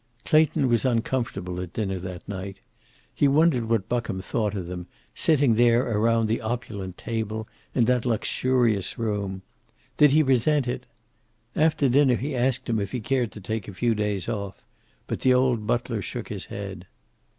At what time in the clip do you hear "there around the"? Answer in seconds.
5.53-6.41